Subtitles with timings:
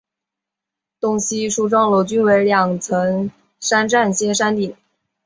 [0.99, 4.75] 东西梳妆楼均为两层三檐歇山顶。